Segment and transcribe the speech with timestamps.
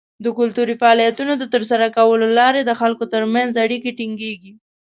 [0.23, 4.53] د کلتوري فعالیتونو د ترسره کولو له لارې د خلکو تر منځ اړیکې ټینګیږي.